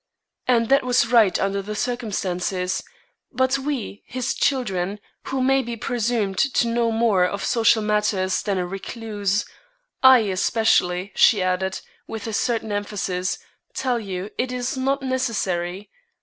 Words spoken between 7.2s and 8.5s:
of social matters